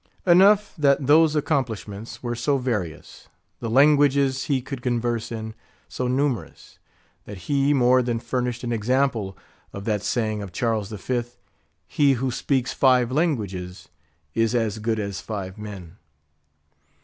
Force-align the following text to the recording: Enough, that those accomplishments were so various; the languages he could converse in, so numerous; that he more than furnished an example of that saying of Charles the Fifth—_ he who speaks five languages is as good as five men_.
Enough, 0.25 0.73
that 0.79 1.05
those 1.05 1.35
accomplishments 1.35 2.23
were 2.23 2.33
so 2.33 2.57
various; 2.57 3.27
the 3.59 3.69
languages 3.69 4.45
he 4.45 4.59
could 4.59 4.81
converse 4.81 5.31
in, 5.31 5.53
so 5.87 6.07
numerous; 6.07 6.79
that 7.25 7.41
he 7.47 7.71
more 7.71 8.01
than 8.01 8.17
furnished 8.17 8.63
an 8.63 8.71
example 8.71 9.37
of 9.71 9.85
that 9.85 10.01
saying 10.01 10.41
of 10.41 10.51
Charles 10.51 10.89
the 10.89 10.97
Fifth—_ 10.97 11.35
he 11.85 12.13
who 12.13 12.31
speaks 12.31 12.73
five 12.73 13.11
languages 13.11 13.89
is 14.33 14.55
as 14.55 14.79
good 14.79 14.97
as 14.99 15.21
five 15.21 15.57
men_. 15.57 15.91